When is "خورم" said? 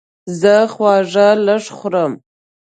1.77-2.13